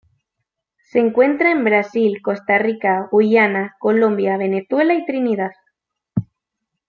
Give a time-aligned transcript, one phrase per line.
[0.83, 5.51] Se encuentra en Brasil, Costa Rica, Guyana, Colombia, Venezuela y Trinidad.